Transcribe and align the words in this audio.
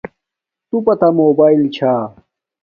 توپا 0.67 0.93
تا 0.99 1.07
موباݵل 1.17 1.63
چھا 1.75 1.93